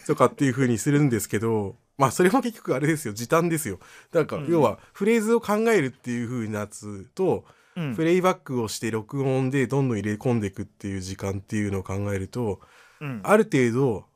[0.06, 3.14] とかっていう風にするんですけどまあそれも結局あれですよ。
[3.14, 3.80] 時短ですよ。
[4.12, 4.52] だからうん。
[4.52, 7.57] 要はフレーズを考えるっていう風なやつと、うん
[7.96, 12.60] プレイバックをして録音でどんどん入れ込んでいくっていう時間っていうのを考えると
[13.00, 13.20] うん。
[13.24, 14.06] ある程度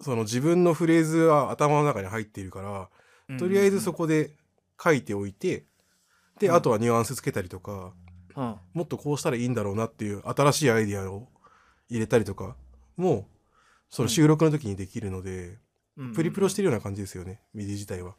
[0.00, 2.88] その自分のフレーズは頭の中に入っているか
[3.28, 4.30] らとりあえずそこで
[4.82, 5.64] 書いておいて
[6.38, 6.54] でうん。
[6.54, 7.92] あとはニュアンスつけたりとか
[8.34, 8.56] うん。
[8.74, 11.28] もっとこうしたらいいんだろうなっていう新しいアイディアを
[11.90, 12.56] 入れたりとか
[12.96, 13.28] も
[13.90, 15.58] その収録の時にできるので、
[15.98, 16.14] うん。
[16.14, 18.14] プリプロしてるような感じですよね MIDI 自体は。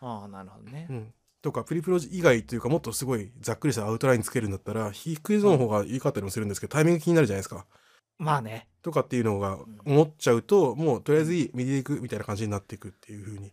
[0.00, 0.86] ああなるほどね。
[0.88, 0.92] う。
[0.92, 1.14] ん、
[1.46, 7.66] とかプリプロ以外というかもっとすごいざっくりしたアウトラインつけるんだったら低いゾーンの方が良かったりもするんですけどタイミング気になるじゃないですか。
[8.18, 8.66] まあね。
[8.82, 13.52] とかっていうのが思っちゃうともうとりあえずいい MIDI でいくみたいな感じになっていくっていう風に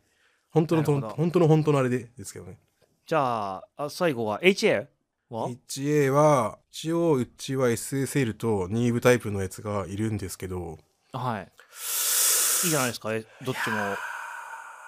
[0.50, 2.58] 本当の本当の本当のあれでですけどね。
[3.06, 4.88] じゃああ最後は HA
[5.30, 10.80] は？HA は一応うちは SSL とニーブタイプのやつがいるんですけど
[11.12, 11.42] はい。
[11.44, 13.14] いいじゃないですか。
[13.14, 13.96] えどっちも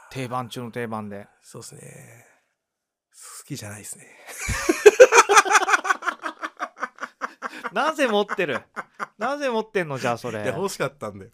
[0.09, 1.27] 定番中の定番で。
[1.43, 2.34] そうですね好
[3.45, 4.05] きじゃないですね。
[7.71, 8.61] なぜ持ってる？
[9.17, 10.43] なぜ持ってんのじゃあそれ？
[10.43, 11.31] いや欲しかったんだよ。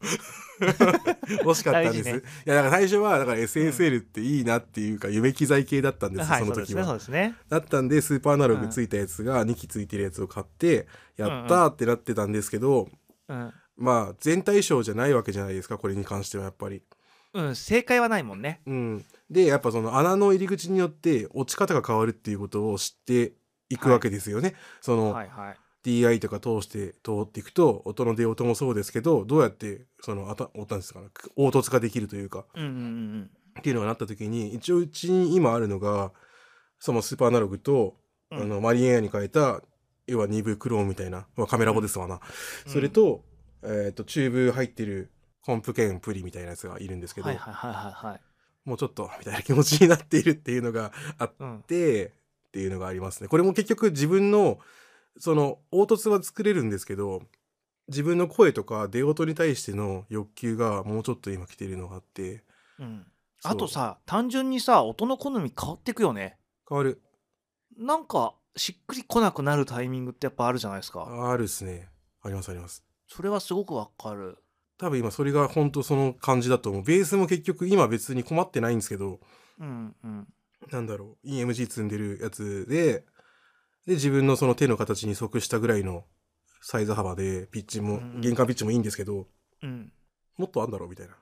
[1.43, 2.21] 欲しかったんです、大事ね。
[2.45, 7.35] いやだから最初はだから SSL っていいなっていうか夢機材系だったんですよ、はい、そそうですね、の時はそうですね。
[7.47, 12.89] だったんでスーパーアナログついたやつが2機ついてるやつを買ってやったーってなってたんですけど、
[13.27, 13.53] うん。
[13.77, 16.81] まあ全体賞じゃないわけじゃないですかこれに関してはやっぱり。
[17.33, 18.61] うん正解はないもんね。
[18.65, 23.33] うん、でやっぱその穴の入り口によって落ち方が変わるっていうことを知って
[23.69, 24.55] いくわけですよね。
[24.81, 25.57] その、はいはい。
[25.83, 32.45] DI とか通して通っていくと音の出音もそうですけどどうやってそのあたおたんですかね凹凸ができるというか。
[32.53, 36.13] うんうんうんっていうのがなった時に一応うちに今あるのが
[36.79, 37.97] そのスーパーアナログと、
[38.31, 38.41] うん。
[38.41, 39.61] あのマリエアに変えた
[40.07, 42.21] 要は2部クローンみたいな、まあ、カメラボですわな、
[42.65, 42.71] うん。
[42.71, 43.25] それと,、
[43.61, 48.30] えー、とチューブ入ってるコンプ兼プリみたいなやつがいるんですけど、はいはいはいはいはい
[48.65, 52.11] もうちょっとみたいな気持ちになっているっていうのがあっうんてっ
[52.51, 53.27] ていうのがありますね。
[53.27, 54.59] これも結局自分の
[55.17, 57.23] その凹凸は作れるんですけど
[57.87, 62.43] 自分の声とか出音に対しての欲求がもうちょっと今来てるのがあって
[62.79, 63.05] うん。
[63.43, 66.37] あとさ単純にさ音の好み変わってくよね。
[66.69, 67.01] 変わる。
[67.77, 71.07] なんかしっくりこなくなるタイミングってやっぱあるじゃないですか。
[71.31, 71.89] あるっすね。
[72.21, 72.83] ありますあります。
[73.07, 74.37] それはすごくわかる
[74.81, 76.83] 多分今それが本当その感じだと思う。
[76.83, 79.19] ベースも結局今別に困ってないんですけど
[79.59, 80.27] うんうん。
[80.71, 81.27] なんだろう。
[81.27, 83.05] EMG 積んでるやつで
[83.85, 86.05] で自分のその手の形に即したぐらいの
[86.63, 88.21] サイズ幅でピッチも、うんうん。
[88.21, 89.27] 玄関ピッチもいいんですけど
[89.61, 89.91] うん。
[90.35, 91.15] もっとあんだろうみたいな。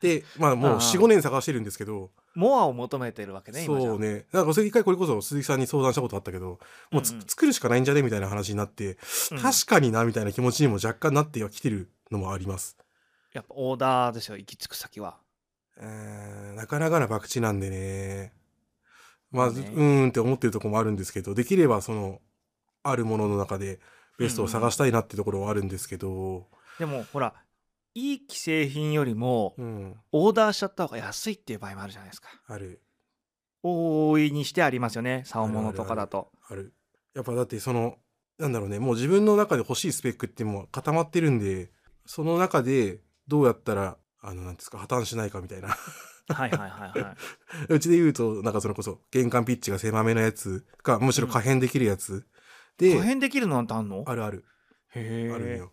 [0.00, 4.24] で まあもうああ45年探してるんですけどモアを求めてるわけねそうね。
[4.32, 6.58] なんかそれ一回これこそ鈴木さんに相談したことあったけど
[6.90, 7.22] もうつ、うんうん。
[7.26, 8.00] 作るしかないんじゃね？
[8.00, 8.96] みたいな話になって、
[9.32, 9.38] うん。
[9.40, 12.76] 確かになみたいな気持ちにも若干なってはきてるのもあります。
[13.32, 15.18] やっぱオーダーですよ行き着く先は。
[15.78, 18.32] えーなかなかな博打なんでね。
[19.30, 19.70] まあ、まあね。
[19.74, 22.20] うーんって思ってるとこもあるんですけどできればその
[22.82, 23.80] あるものの中で
[24.18, 26.46] ベストを探したいなってところはあるんですけど、
[26.78, 27.34] でもほら
[27.94, 32.28] いい既製品よりもうん、オーダーしちゃった方が安いっていう場合もあるじゃないですか。
[32.46, 32.80] ある。
[33.62, 36.30] 大いにしてありますよね竿物とかだと。
[36.48, 36.72] ある。
[37.14, 37.96] やっぱだってその
[38.38, 41.70] なんだろうねもう自分の中で欲しいスペックってもう固まってるんで
[42.06, 45.68] その中でどうやったらあのなんですか破綻しないかみたいな。
[46.28, 47.16] はいはいはいはい。
[47.72, 52.26] うちで言うとなんかそれこそ玄関ピッチが狭めなやつかむしろ可変できるやつ、
[52.78, 54.04] で可変できるのなんてあんの？
[54.06, 54.44] あるある。
[54.94, 55.72] へえあるのよ。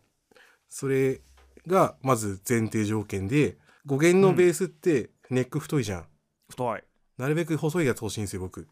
[0.70, 1.22] それ
[1.68, 6.08] がまず前提条件で5弦のベースってネック太いじゃん、
[6.50, 6.84] 太い。
[7.18, 8.62] なるべく細いやつ欲しいんですよ僕。
[8.62, 8.66] っ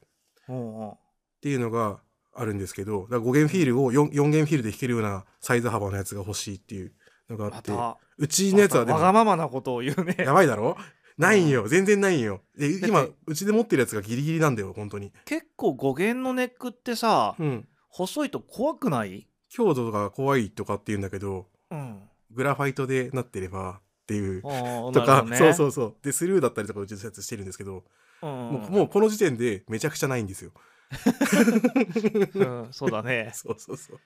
[0.48, 0.98] おうおう。
[1.42, 2.02] ていうのが
[2.34, 6.94] あるんですけどだから5弦フィールを 4, 4弦フィールで弾けるようなサイズ幅のやつが欲しいっていう
[7.32, 10.16] のがあって、またうちのやつはでわがもままなことを言うね。
[10.20, 10.78] やばいだろ？
[11.18, 11.50] ないん。
[11.50, 12.42] よ全然ないんよ。
[12.58, 15.12] で今だってうちで持ってるやつがギリギリなんだよ本当に。
[15.26, 17.68] 結構語源のネックってさうん。
[17.90, 19.28] 細いと怖くない？
[19.50, 22.02] 強度が怖いとかって言うんだけどうん。
[22.32, 24.42] グラファイトでなってればっていう。
[24.46, 25.96] ああとか、そうう、そうそう。
[26.02, 27.84] でスルーだったりとかうちのやつしてるんですけど、
[28.22, 28.30] うん。
[28.30, 30.52] もうもうこの時点でめちゃくちゃないんですよ。
[32.36, 33.32] うん、そうだね。
[33.36, 34.00] そうそうそう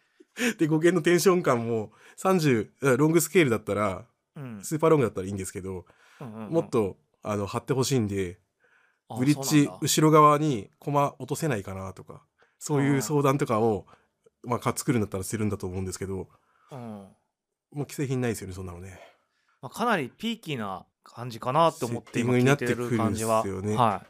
[0.57, 4.59] で語源のテンション感も30ロングスケールだったらうん。
[4.63, 5.85] スーパーロングだったらいいんですけど、
[6.19, 6.53] うんうんうん。
[6.53, 8.39] もっとあの貼ってほしいんで
[9.09, 12.23] あブリッジ後ろ側にコマ落とせないかなとか
[12.59, 13.85] そういう相談とかを、
[14.43, 16.27] まあ、か作るんだったらするんだと思うんですけど
[16.71, 16.79] うん。
[17.71, 18.99] もう既製品ないですよねそんなのね。
[19.61, 23.43] まあ、かなりピーキーな感じかなって思って今聞いてる感じは。
[23.43, 23.75] ですよね。
[23.75, 24.03] は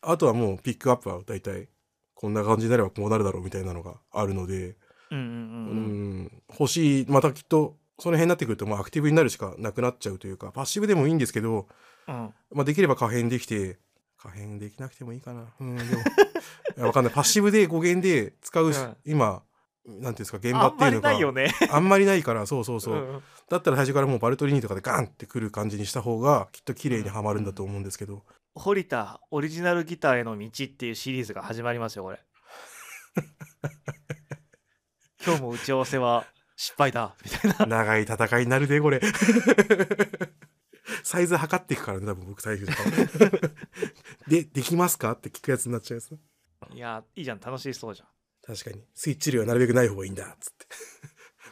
[0.00, 1.68] あとはもうピックアップは大体
[2.14, 4.76] こんな感じになればこうなるだろうみたいなのがあるので、
[5.10, 6.22] いうんうんううん。
[6.24, 7.06] ん、欲しい。
[7.08, 11.66] またきっとその辺になってくるともうアクティブになるしかなくなっちゃうというかパッシブでもいいんですけど、
[12.06, 12.34] うん。
[12.52, 13.78] まあ、できれば可変できて
[14.16, 15.46] 可変できなくてもいいかな。
[15.60, 16.00] うんでも
[16.76, 17.12] いやわかんない。
[17.12, 18.96] パッシブで語源で使うし、うん。
[19.04, 19.42] 今
[19.86, 21.50] なんていうんですか現あんまり場っていうのがないよね。
[21.70, 28.22] あんまりないからそうそうそう、んだったら最初からもうバルトリーニとかでガンってくる感じにした方がきっと綺麗にはまるんだと思うんですけど、
[28.54, 32.20] 堀田オリジナルギターへの道っていうシリーズが始まりますよこれ
[35.24, 36.24] 今日も打ち合わせは
[36.56, 37.14] 失敗だ。
[37.24, 37.76] みたいな。
[37.84, 39.00] 長い戦いになるでこれ。
[41.04, 42.70] サイズ測っていくからね多分僕最初
[44.26, 46.18] でできますかって聞くやつになっちゃうやつ
[46.74, 47.40] いやいいじゃん。
[47.40, 48.08] 楽しそうじゃん。
[48.44, 48.82] 確かに。
[48.94, 50.66] スイッチ類はなるべくない方がいいんだっつって。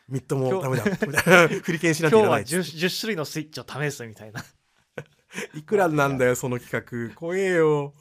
[0.08, 0.84] ミッドもダメだ。
[1.62, 4.42] 振り剣しなんてい今日はらないっつっ 10, 10種類のスイッチを試すみたいな。
[4.42, 7.14] ていくらなんだよその企画。
[7.14, 7.94] 怖えよ。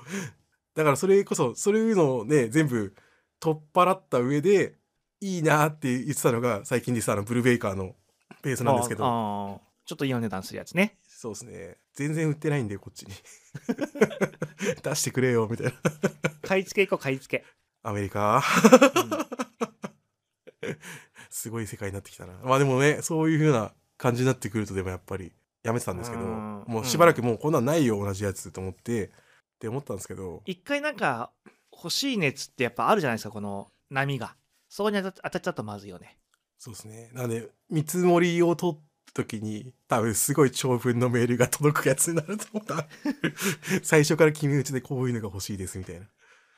[0.76, 2.96] だからそれこそそういうのをね全部
[3.40, 4.78] 取っ払った上で
[5.22, 7.96] いいなって言ってたのが最近でさあのブルーベイカーの
[8.42, 9.62] ベースなんですけど。
[9.86, 10.98] ちょっといいお値段するやつね。
[11.08, 11.78] そうですね。
[11.94, 13.14] 全然売ってないんでこっちに。
[14.82, 15.74] 出してくれよみたいな。
[16.42, 17.46] 買い付け行こう買い付け、
[17.84, 18.42] アメリカ。
[20.64, 20.76] うん。
[21.30, 22.34] すごい世界になってきたな。
[22.44, 25.32] まあでもねそういう風な感じになってくるとでもやっぱり
[25.64, 26.64] やめてたんですけどうん。
[26.68, 29.12] もうしばらくもうこんなんないよ同じやつと思ってっ
[29.60, 30.42] て思ったんですけど。
[30.46, 31.32] 一回なんか
[31.72, 34.36] 欲しい熱ってやっぱあるじゃないですかこの波が
[34.76, 36.18] そこに当たっちゃうとまずいよね
[36.58, 37.10] そうですね。
[37.14, 38.80] なんで、見積もりを取っ
[39.14, 42.86] た時に、多分すごい長文のメールが届くやつになると思った。
[43.84, 46.02] 最初から決め打ちでこういうのが欲しいですみたいな。
[46.02, 46.10] は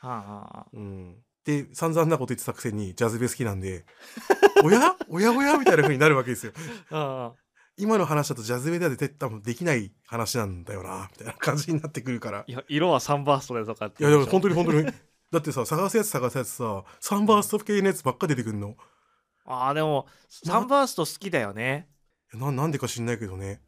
[0.02, 1.18] あはあうん。
[1.46, 3.86] で、散々なこと言ってたくせに、ジャズベ好きなんで、
[4.64, 4.96] おや？
[5.10, 5.56] おやおや？
[5.60, 6.54] みたいな風になるわけですよ。
[6.90, 7.40] ああ
[7.78, 12.46] 今の話だとジャズベでは絶対多分できない話なんだよな、みたいな感じになってくるから。
[12.48, 14.92] いや色はサンバーストでとかっていや、でも本当当に本当に。
[15.32, 18.76] だってさ、探すやつ探すやつさ、サンバースト系のやつばっか出てくんの？
[19.46, 21.88] ああでもサンバースト好きだよね
[22.34, 23.62] ななんでか知んないけどね。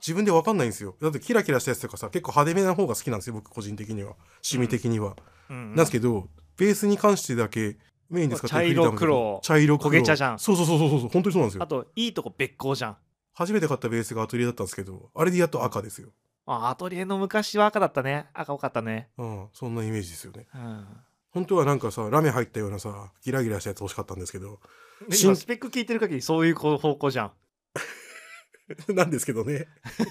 [0.00, 0.96] 自分でわかんないんですよ。
[1.00, 4.16] だってキラキラしたやつとかさ、結構派手めな方が好きなんですよ、僕個人的には。
[4.44, 5.16] 趣味的には。
[5.50, 7.76] うんなんですけど、ベースに関してだけ
[8.10, 11.62] メインで使ってる茶色黒茶色黒焦げ茶じゃんそうそうそうそうそう、本当にそうなんですよ。
[11.62, 12.96] あといいとこ別行じゃん
[13.34, 16.08] 初めて買ったベースがアトリエだったんですけど、あれでやっと赤ですよ。
[16.46, 20.46] あアトリエの昔は赤だったね赤多かったねうん、そんなイメージですよね。
[20.54, 20.86] うん
[21.32, 24.58] 本当はなんかさ、ラメ入ったようなさ、ギラギラしたやつ欲しかったんですけど、
[25.22, 27.32] 今スペック聞いてる限りそういう方向じゃん
[28.96, 29.66] なんですけどね。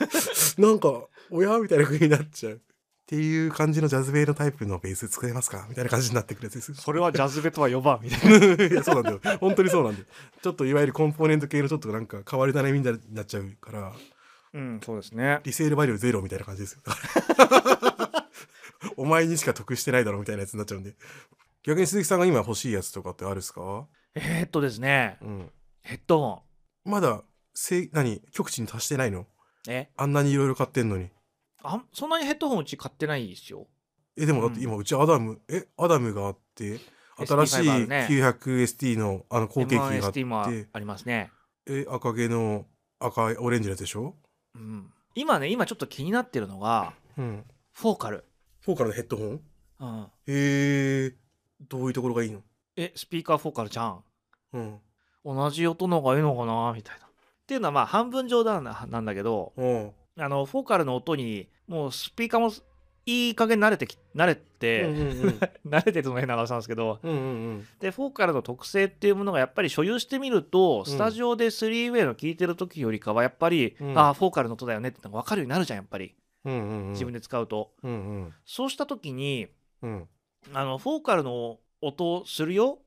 [0.59, 2.53] なんか、親みたいな風になっちゃう。
[2.53, 2.59] っ
[3.07, 5.65] ていう感じのジャズベイのタイプのベース作れますか？
[5.69, 6.73] みたいな感じになってくるやつです。
[6.75, 9.37] それはジャズベとは呼ばんみたいな いや、そうなんだよ。
[9.39, 10.05] 本当にそうなんだよ。
[10.41, 13.93] ちょっといわゆるコンポーネント系のちょっとなんか変わり種みたいになっちゃうから、
[14.55, 15.39] うんそうですね。
[15.43, 16.81] リセールバリューゼロみたいな感じですよ。
[18.97, 20.95] お前にしか得してないだろみたいなやつになっちゃうんで。
[21.63, 23.87] 逆に鈴木さんが今欲しいやつとかってあるっすか？
[24.13, 25.17] えー、っとですね。
[25.21, 25.51] うん。
[25.81, 26.43] ヘッドホ
[26.85, 28.21] ンまだ、せ何？
[28.31, 29.27] 極地に達してないの？
[29.67, 29.89] え？
[29.97, 31.09] あんなにいろいろ買ってんのに。
[31.63, 33.67] あそんなにヘッドホンうち買ってないですよ。
[34.15, 36.79] え、でもだって今うちアダム、え、アダムがあって、
[37.17, 38.07] 新しい ST5 あるね。
[38.09, 41.31] 900ST のあの後継機があっ M1ST もて、ありますね。
[41.67, 42.65] え、赤毛の
[42.99, 44.15] 赤いオレンジのやつでしょ？
[44.55, 44.91] うん。
[45.13, 47.43] 今ね今ちょっと気になってるのがうん。
[47.73, 48.23] フォーカル、
[48.61, 49.41] フォーカルのヘッドホン？
[49.79, 51.13] うん、へえ、
[51.67, 52.41] どういうところがいいの？
[52.77, 54.03] えスピーカーフォーカルじゃん？
[54.53, 54.79] うん。
[55.25, 56.73] 同じ音の方がいいのかな？
[56.73, 57.05] みたいな。
[57.05, 57.09] っ
[57.45, 59.91] ていうのはまあ半分冗談ななんだけどうん。
[60.17, 62.51] あのフォーカルの音にもうスピーカーも
[63.05, 65.39] いい加減慣れてき慣れうんて、うんうん。
[65.69, 66.99] 慣れてるのが変な話なんですけど。
[67.03, 67.67] うんうんうん。
[67.79, 70.85] でフォーカルの特性っていうものがやっぱり所有してみると、ん。
[70.85, 73.97] スタジオで 3way の聴いてる時よりかはやっぱり、うん。
[73.97, 76.15] ああフォーカルの音だよねってのが分かるようになるじゃんやっぱり。
[76.45, 76.91] うんうんうん。
[76.91, 77.93] 自分で使うと、うんう
[78.25, 78.33] ん。
[78.45, 79.47] そうした時に
[79.81, 80.07] うん。
[80.53, 82.79] あの Focal の音をするよ？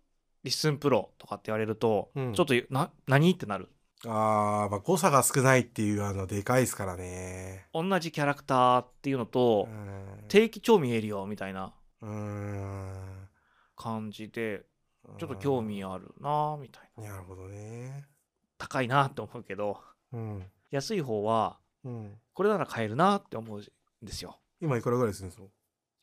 [0.45, 2.33] Listen Pro とかって言われると、うん。
[2.33, 3.31] ちょっとな何？
[3.33, 3.69] ってなる
[4.07, 7.67] あーまあ誤差が少ないっていうあのでかいですからね。
[7.75, 10.25] 同じキャラクターっていうのと、うん。
[10.29, 12.93] 低域超見えるよみたいなうん。
[13.77, 14.63] 感じで
[15.19, 17.11] ちょっと興味あるなみたいな。
[17.11, 18.05] なるほどね。
[18.59, 19.81] 高いなって思うけど
[20.13, 20.45] うん。
[20.71, 22.13] 安い方はうん。
[22.35, 23.63] これなら買えるなって思うん
[24.03, 24.39] ですよ。
[24.61, 25.43] 今いくらぐらいするんです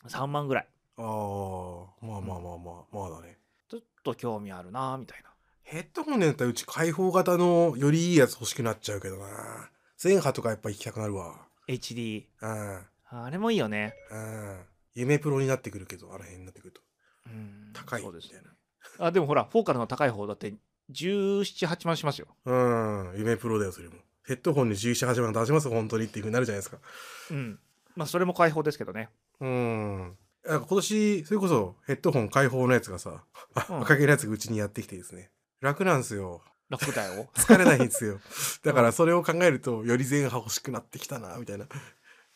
[0.10, 0.68] か？3万ぐらい。
[0.98, 3.38] あーまあまあまあまあまあだね。
[3.70, 5.30] ちょっと興味あるなみたいな
[5.66, 9.70] ヘッドホンでやったらうち開放型のよりいいやつ欲しくなっちゃうけどな。
[9.98, 11.48] 全波とかやっぱ行きたくなるわ。
[11.68, 12.82] HD うん。
[13.10, 13.96] あれもいいよね。
[14.12, 14.60] うん。
[14.94, 16.82] 夢プロになってくるけどあの辺になってくると。
[17.26, 17.72] うん。
[17.74, 18.42] 高いそうですね。
[18.42, 20.54] みたいあでもほらフォーカルの高い方だって
[20.92, 22.28] 1718万しますよ。
[22.46, 23.14] うん。
[23.18, 23.96] 夢プロだよそれも。
[24.24, 26.78] ヘッドホンで11、8万出します本当にっていうふうになるじゃないですか。
[27.32, 27.60] うん。
[27.96, 29.10] まあそれも開放ですけどね。
[29.40, 30.16] うん。
[30.48, 33.24] 今年それこそヘッドホン開放のやつがさ、
[33.70, 33.82] うん。
[33.82, 35.32] 赤毛のやつがうちにやってきてですね
[35.66, 36.42] 楽なんですよ。
[36.70, 37.28] 楽だよ。
[37.36, 38.20] 疲れないんですよ。
[38.64, 41.66] だからそれを考えるとより全波欲しくなってきたなみたいな。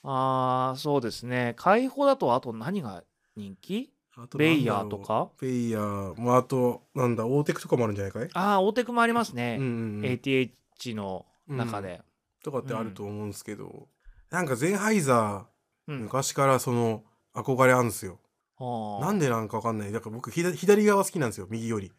[0.04, 1.54] あーそうですね。
[1.58, 3.04] 開放だとあと何が
[3.36, 3.94] 人気？
[4.36, 5.30] ベイヤーとか？
[5.40, 10.06] ベイヤーもあとなんだオーテクとかもあるんじゃないかい、ああ大手クもありますね、うんうんうん。
[10.06, 12.02] ATH の中で、
[12.44, 13.88] とかってあると思うんですけど、
[14.30, 16.02] なんかゼンハイザーうん。
[16.02, 18.20] 昔からその憧れあるんですよ、
[18.58, 19.92] はあなんでなんかわかんない。
[19.92, 21.48] だから僕左左側好きなんですよ。
[21.50, 21.92] 右より。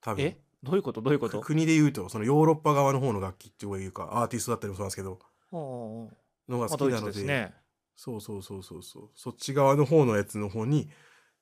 [0.00, 0.24] 多分。
[0.24, 0.38] え？
[0.62, 1.02] どういうこと？
[1.02, 1.40] どういうこと？
[1.40, 5.18] く国で言うとそのヨーロッパ側の方の楽器っていうかアーティストだったりもそうなんですけど。
[5.52, 6.08] は
[6.48, 7.54] のが好きなので,、ね。
[7.96, 9.10] そうそうそうそうそう。
[9.14, 10.88] そっち側の方のやつの方に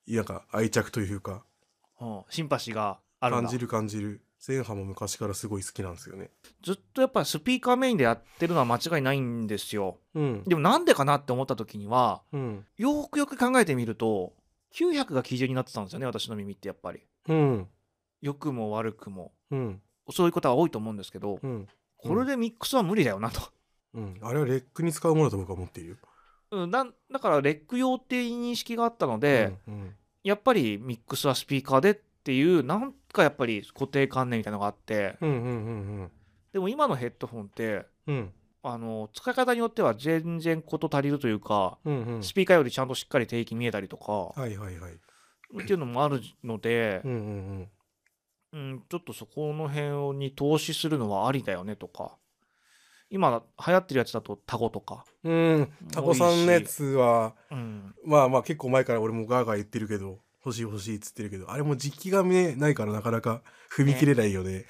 [0.07, 1.43] なんか愛着というか
[1.97, 2.31] はあ。
[2.31, 3.41] シンパシーがあるんだ。
[3.43, 4.21] 感じる感じる。
[4.47, 6.29] 前波も昔からすごい好きなんですよね。
[6.63, 9.97] ずっとやっぱりスピーカーメインでやってるのは間違いないんですよ。
[10.13, 10.43] うん。
[10.45, 12.65] でもなんでかなって思った時にはうん。
[12.77, 14.33] よーくよく考えてみると
[14.73, 17.01] 900が基準になってたんですよね私の耳ってやっぱり。
[17.27, 17.67] うん
[18.21, 19.31] 良くも悪くも。
[19.51, 19.81] うん。
[20.11, 21.67] そういうことは多いと思うんですけどうん。
[21.97, 23.41] これでミックスは無理だよなと、
[23.95, 24.17] うん。
[24.21, 25.95] あれはレックに使うものだと僕は思っているよ。
[26.51, 29.95] うん、だだからレック用っていう認識があったので、うん。
[30.23, 35.29] やっぱりミックスはスピーカーでっていうなんかやっぱり固定観念みたいなのがあってうん。
[35.29, 35.37] うん。
[35.37, 35.39] う
[36.03, 36.11] ん。
[36.53, 38.33] でも今のヘッドホンってうんうん。
[38.63, 42.03] あの使い方によっては全然事足りるというか、うん。
[42.03, 42.23] うん。
[42.23, 44.93] スピーカーよりちゃんとしっかり定期見えたりとか、はいはいはい。
[44.93, 47.11] っていうのもあるのでう、ん。
[47.11, 47.17] うん。
[47.17, 47.21] う
[47.61, 47.69] ん、
[48.89, 52.17] ちょっとそこの辺に投資するのはありだよねとか。
[53.11, 64.65] 今流行ってるやつだとタゴとか、うんタコさんのやつはうん、まあまあ結構前から俺もガーガー言ってるけど欲しい欲しいっつってるけどあれも実機がねないからなかなか踏み切れないよね。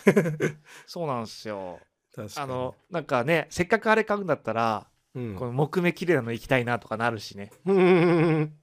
[0.85, 1.79] そうなんですよ。
[2.13, 2.51] 確かに。
[2.51, 5.35] あのなんかねせっかくあれ買うんだったら、うん。
[5.35, 7.51] この木目綺麗なの行きたいなとかなるしね。
[7.65, 8.53] うん。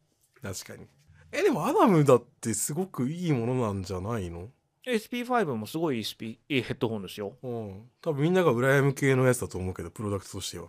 [0.43, 0.87] 確かに。
[1.33, 4.49] えでもアダムだってすごくいいものなんじゃないの？
[4.87, 7.37] SP5 もすごいいいスピいいヘッドホンですよ。
[7.43, 7.91] うん。
[8.01, 10.69] 多分みんなが羨む系のやつだと思うけどプロダクトとしては。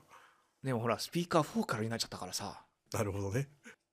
[0.64, 2.64] でもほらスピーカー4からになっちゃったからさ。
[2.94, 3.50] なるほどね。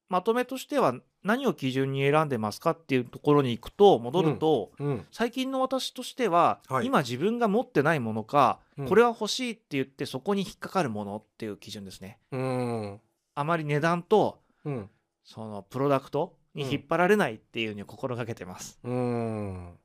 [0.08, 6.86] まとめとしては何を基準に選んでますかっていうところに行くと戻ると、うん最近の私としては、はい。
[6.86, 8.88] 今自分が持ってないものか、うん。
[8.88, 12.18] これは欲しいって言ってそこに引っかかるものっていう基準ですね。
[12.32, 13.00] うん。
[13.34, 14.90] あまり値段とうん。
[15.24, 19.78] そのプロダクトに引っ張られないっていうのを心がけてます、うん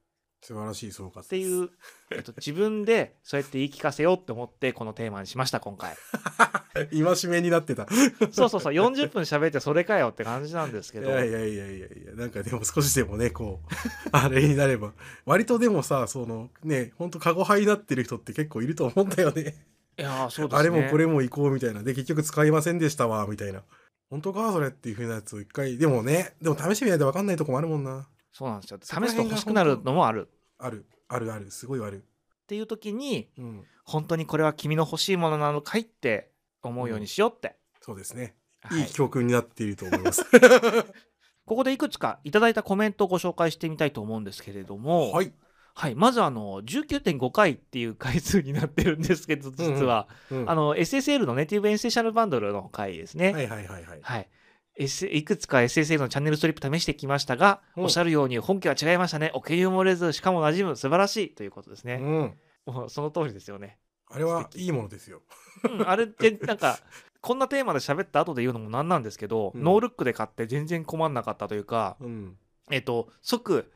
[0.46, 1.72] 素晴らしい総括っていう、
[2.12, 5.96] えっと、自分でそうやって言い聞かせようって思ってこのテーマにしました今回。
[6.94, 7.88] 今しめになってた。
[8.32, 11.10] そうそうそう40分喋ってそれかよって感じなんですけど。
[11.10, 13.70] いやいやいやいやいやなんかでも少しでもねこう
[14.14, 14.94] あれになれば。
[15.26, 19.66] 割とでもさそのねほんとカゴ派になってる人って結構いると思うんだよね。
[19.98, 20.60] いやーそうですね。
[20.60, 21.82] あれもこれも行こうみたいな。
[21.82, 23.64] で結局使いませんでしたわみたいな。
[24.12, 28.08] 本当かそれっていう風なやつを一回でもねでも試してみないと分かんないとこもあるもんな。
[28.32, 28.80] そうなんですよ。
[28.84, 31.98] 試そこら辺がすと欲しくなるのもあるあるあるあるすごいある。
[31.98, 33.64] っていう時にうん。
[33.86, 36.32] 本当にこれは君の欲しいものなのかいって
[36.64, 38.36] 思うようにしようって、そうですね。
[38.62, 38.82] はい。
[38.82, 40.26] いい教訓になっていると思います。
[41.46, 45.32] ここでいくつかいただいたコメントをご紹介してみたいと思うんですけれども、はい。
[45.76, 50.50] はい、まずあの19.5回っていう回数になってるんですけど実は、うん。
[50.50, 53.34] あの SSL のネイティブエッセンシャルバンドルの回ですね。
[53.34, 54.00] はいはいはいはい。
[54.02, 54.30] はい。
[54.78, 57.84] S、いくつか SSL のチャンネルストリップ試してきましたが、うん。
[57.86, 59.32] おっしゃるように本家は違いましたね。
[59.34, 61.96] お気に漏れず、しかも馴染む、素晴らしいということですね。
[61.96, 62.74] うん。
[62.74, 63.78] もうその通りですよね。
[64.08, 65.22] あれはいいものですよ。
[65.64, 66.80] うん、あれってなんか、
[67.22, 69.64] こんなテーマで喋った後で言うのもなんなんですけど、うん。
[69.64, 72.38] ノールックで買って全然困んなかったというか、うん。
[72.70, 73.72] えっと、即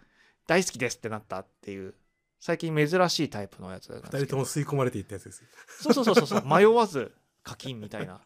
[0.48, 1.94] 大好きですってなったっていう、
[2.40, 4.24] 最近珍しいタイプのやつなんですけど。
[4.24, 5.44] 二人とも吸い込まれていったやつです。
[5.82, 6.46] そうそうそうそう。
[6.46, 7.12] 迷わず
[7.44, 8.22] 課金みたいな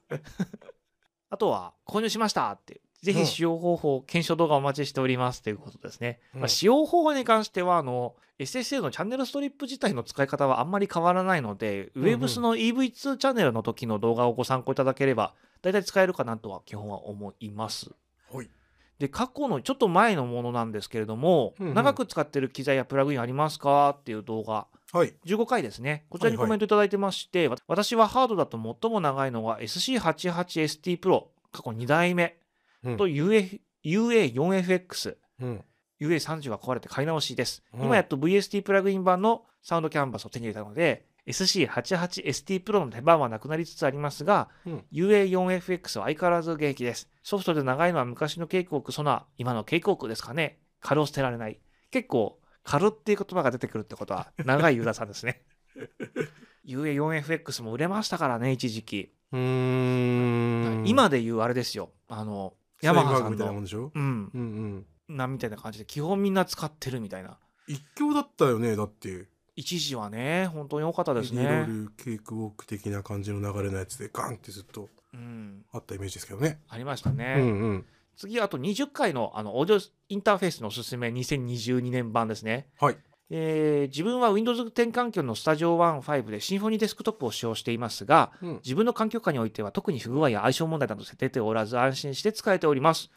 [1.33, 6.39] あとは購入しましたってぜひ使用方法、検証動画お待ちしておりますということですね、うん。
[6.41, 12.05] まあ、使用方法に関してはあの SSL のチャンネルストリップ自体の使い方はあんまり変わらないので、んうん。
[12.05, 17.91] Webs の EV2 チャンネルの時の動画をご参考いただければ大体使えるかなとは基本は思います。
[18.31, 18.49] はい
[18.99, 21.73] で過去のちょっと前のものなんですけれども、うんうん。
[21.73, 24.67] 長く使ってる機材やプラグインありますかっていう動画。
[24.91, 25.13] はい。
[25.25, 26.05] 15回ですね。
[26.09, 32.37] こちらにはいはいコメントいただいてまして、わ私はハードだと最も長いのは SC88ST Pro 過去2代目
[32.83, 32.97] うん。
[32.97, 35.17] と UA UA4FX。
[35.41, 35.63] うん。
[36.01, 37.63] UA30 が壊れて買い直しです。
[37.73, 37.85] うん。
[37.85, 47.09] 今やっと VST プラグイン版のサウンドキャンバスを手に入れたので、SC88ST Pro の出番はなくなりつつありますが、うん UA4FX は相変わらず現役です。
[47.23, 50.59] ソフトで長いのは昔のケイクオーク、ソナー、今のケイクオークですかね。
[50.81, 51.59] 軽を捨てられない。
[51.91, 55.41] 結構、軽っていう言葉が出てくるってことは、長いユーザーさんですね。
[56.65, 59.13] UA4FX も売れましたからね、一時期。
[59.31, 61.91] うーん今で言うあれですよ。
[62.09, 63.91] あの、ヤマハさんみたいなもんの、でしょ？
[63.93, 67.37] うん、うんうんなみたいな感じで、基本みんな使ってるみたいな。
[67.67, 71.73] 一強だったよねだって一時はね、本当に多かったですエディロね。
[71.73, 76.59] ールケークウォーク的な感じの流れのやつでガンってずっとうん、あったイメージですけどね。
[76.69, 77.35] ありましたね。
[77.37, 77.85] うんうん。
[78.17, 82.67] 次、あと20回のあのオーディオインターフェースのおすすめ2022年版ですね。
[82.79, 82.97] はい。
[83.29, 88.53] えー自分は Windows 10環境の Studio One 5で Symfony デスクトップを使用していますが、うん。
[88.63, 93.11] 自分の環境下においては特に不具合や相性問題など出ておらず安心して使えております。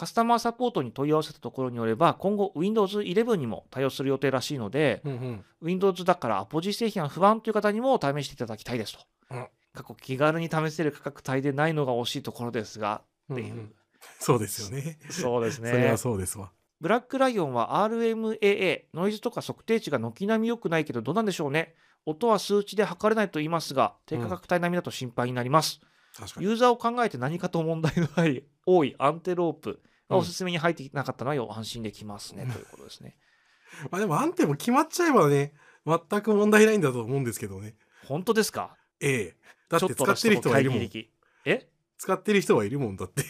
[0.00, 5.44] カスタマーサポートに問い合わせたところによれば、今後 Windows 11にも対応する予定らしいので、うんうん。
[5.60, 9.00] Windows だからアポジ製品は不安という方にも試していただきたいですと。
[9.32, 13.52] うん過去気軽に試せる価格帯でないのが惜しいところですが、っていう。
[13.52, 13.72] うんうん
[14.18, 14.98] そうですよね。
[15.10, 15.98] そうですそれねは。
[15.98, 16.50] そうですわ。
[16.80, 21.74] ブラックライオンは RMAA、ノイズとか測定値が軒並み良くないけどどうなんでしょうね。
[22.06, 25.80] 音は数値で測れないと言いますが、低価格帯並みだと心配になります。
[26.16, 26.46] 確かに。
[26.46, 28.08] ユーザーを考えて何かと問題の
[28.64, 29.80] 多いアンテロープ
[30.10, 33.16] がおすすめに入っていなかったのは安心できますね、うんということですね。
[33.90, 35.54] まあでもアンテも決まっちゃえばね、
[35.86, 37.76] 全く問題ないんだと思うんですけどね。
[38.06, 38.76] 本当ですか？
[39.00, 39.36] ええ。
[39.68, 40.90] だって使ってる人はいるもん。
[41.46, 43.22] え使ってる人はいるもんだって。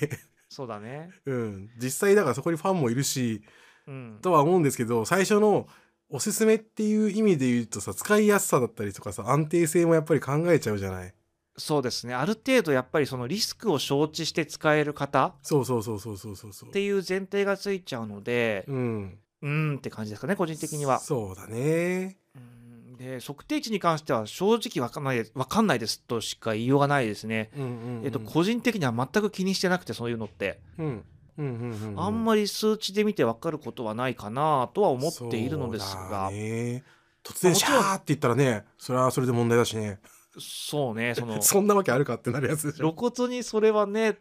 [0.48, 1.10] そうだね。
[1.26, 1.70] うん。
[1.80, 3.42] 実際だからそこにファンもいるし、
[3.86, 4.18] うん。
[4.22, 5.68] とは思うんですけど、最初の
[6.08, 11.14] おすすめっていう意味で言うとさ、使いやすさだったりとかさ、安定性もやっぱり考えちゃうじゃない。
[11.60, 12.14] そうですね。
[12.14, 16.72] ある程度やっぱりそのリスクを承知して使える方そうそうそうそうそうそうっ。
[16.72, 19.18] ていう前提がついちゃうので、うん。
[19.42, 20.98] うーんって感じですかね個人的には。
[20.98, 27.50] そうだねうんで測定値に関しては正直わかんないわかんないですとしか言いようがないですね。
[27.56, 31.04] うんうんうんえっと、個人的には全く気にしてなくてそういうのって、うんうん
[31.38, 36.84] うんうんうんあんまり数値で見て分かることはないかなとは思っているのですがね
[37.24, 40.00] 突然シャーって言ったらねそれはそれで問題だしね
[40.38, 42.92] そうねその そんなわけあるかってなるやつでしょ。
[42.92, 44.18] 露骨にそれはね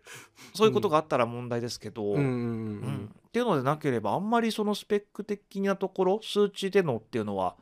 [0.56, 2.20] そういうことがあったら問題ですけど、うん。
[2.20, 7.56] うんっていうのでなければあんまりそのスペック的なところ数値でのっていうのは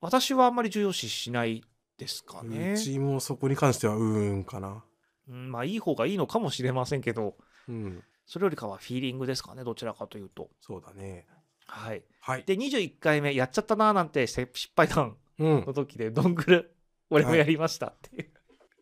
[0.00, 1.62] 私はあんまり重要視しない
[1.98, 2.72] ですかね。
[2.72, 2.78] う。
[2.78, 4.82] ちもそこに関してはうーんかな。
[5.28, 7.36] うん、まあいい方がいいのかもしれませんけど
[7.68, 8.02] うん。
[8.26, 10.48] それよりかはフィーリングですかねどちらかというと。
[10.60, 11.26] そうだね。
[11.66, 12.44] はい、はい。
[12.44, 15.64] で21回目やっちゃったなーなんて失敗談うん。
[15.66, 16.74] の時でどんぐる
[17.10, 18.30] 俺もやりましたっていう、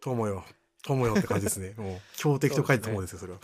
[0.00, 0.44] 友よ。
[0.84, 1.74] 友よって感じですね。
[1.78, 3.38] もう強敵と書いて友ですよそれは。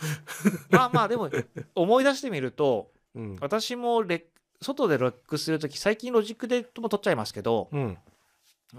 [0.69, 1.29] まあまあでも
[1.75, 3.37] 思い出してみるとうん。
[3.39, 4.23] 私もレッ
[4.61, 7.97] 外でロックする時最近ロジックでも取っちゃいますけどうん。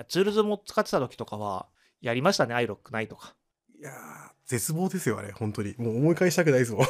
[0.08, 1.66] Tools も使ってた時とかは
[2.02, 3.34] やりましたね iLok ないとか。
[3.78, 5.32] いやー絶望ですよあれ。
[5.32, 5.74] 本当に。
[5.78, 6.86] もう思い返したくないですもん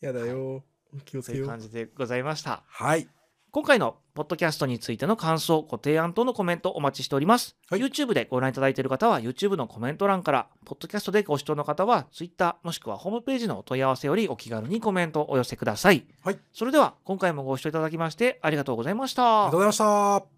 [0.00, 0.62] やだよ
[1.06, 1.36] 気をつそう。
[1.36, 2.62] いうけよう感じでございました。
[2.66, 3.08] はい
[3.50, 7.80] 今回のポッドキャストについての感想ご提案等のコメントお待ちしております、はい。
[7.80, 16.04] YouTube でご覧いただいている方は YouTube のコメント欄からポッドキャストでご視聴の方は Twitter もしくはホームページのお問い合わせよりお気軽にコメントをお寄せください。
[16.22, 16.38] はい。
[16.52, 19.22] それでは今回もご視聴いただきましてありがとうございました。
[19.22, 19.78] ありがとうございまし
[20.24, 20.37] た